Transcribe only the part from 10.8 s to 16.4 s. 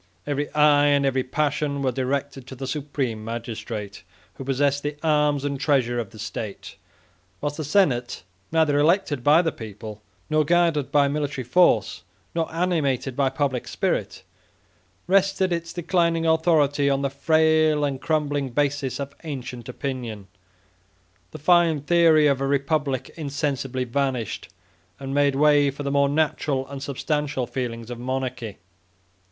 by military force, nor animated by public spirit, rested its declining